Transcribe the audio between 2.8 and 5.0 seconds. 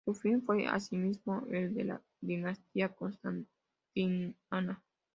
constantiniana.